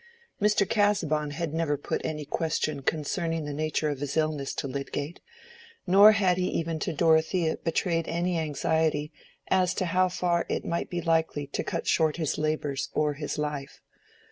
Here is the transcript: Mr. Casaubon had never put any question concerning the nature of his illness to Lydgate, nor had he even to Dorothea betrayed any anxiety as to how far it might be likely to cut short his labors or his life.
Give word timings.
Mr. 0.41 0.67
Casaubon 0.67 1.29
had 1.29 1.53
never 1.53 1.77
put 1.77 2.03
any 2.03 2.25
question 2.25 2.81
concerning 2.81 3.45
the 3.45 3.53
nature 3.53 3.87
of 3.87 3.99
his 3.99 4.17
illness 4.17 4.51
to 4.55 4.67
Lydgate, 4.67 5.19
nor 5.85 6.13
had 6.13 6.37
he 6.37 6.47
even 6.49 6.79
to 6.79 6.91
Dorothea 6.91 7.57
betrayed 7.57 8.07
any 8.07 8.39
anxiety 8.39 9.11
as 9.49 9.75
to 9.75 9.85
how 9.85 10.09
far 10.09 10.47
it 10.49 10.65
might 10.65 10.89
be 10.89 11.01
likely 11.01 11.45
to 11.45 11.63
cut 11.63 11.85
short 11.85 12.17
his 12.17 12.39
labors 12.39 12.89
or 12.95 13.13
his 13.13 13.37
life. 13.37 13.79